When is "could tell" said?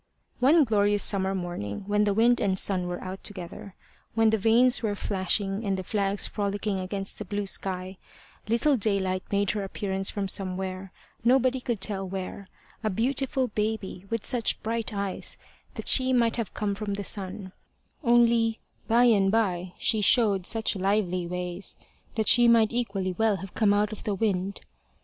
11.61-12.03